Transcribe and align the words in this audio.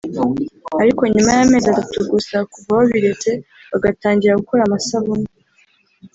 ariko 0.81 1.01
nyuma 1.13 1.31
y’amezi 1.37 1.67
atatu 1.69 1.97
gusa 2.11 2.35
kuva 2.51 2.69
babiretse 2.79 3.29
bagatangira 3.71 4.39
gukora 4.41 4.61
amasabune 4.63 5.27